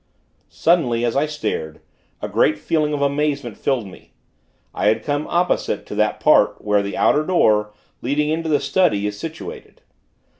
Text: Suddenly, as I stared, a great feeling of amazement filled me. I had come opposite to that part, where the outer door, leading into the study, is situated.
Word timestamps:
Suddenly, 0.49 1.05
as 1.05 1.15
I 1.15 1.27
stared, 1.27 1.79
a 2.23 2.27
great 2.27 2.57
feeling 2.57 2.91
of 2.91 3.03
amazement 3.03 3.55
filled 3.55 3.85
me. 3.85 4.13
I 4.73 4.87
had 4.87 5.03
come 5.03 5.27
opposite 5.27 5.85
to 5.85 5.93
that 5.93 6.19
part, 6.19 6.59
where 6.65 6.81
the 6.81 6.97
outer 6.97 7.23
door, 7.23 7.75
leading 8.01 8.29
into 8.29 8.49
the 8.49 8.59
study, 8.59 9.05
is 9.05 9.19
situated. 9.19 9.83